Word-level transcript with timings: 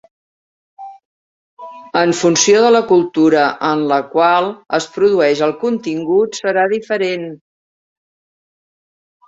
En 2.01 2.13
funció 2.19 2.63
de 2.67 2.71
la 2.77 2.81
cultura 2.93 3.43
en 3.69 3.85
la 3.93 4.01
qual 4.15 4.49
es 4.79 4.89
produeix 4.97 5.45
el 5.51 5.55
contingut 5.67 6.43
serà 6.43 6.67
diferent. 6.75 7.31